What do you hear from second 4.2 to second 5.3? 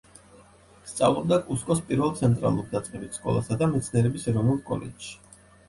ეროვნულ კოლეჯში.